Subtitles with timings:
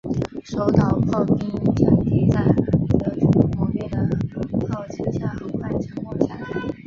[0.49, 1.37] 守岛炮兵
[1.75, 2.43] 阵地在
[2.97, 4.03] 德军猛烈的
[4.67, 6.71] 炮击下很快沉默下来。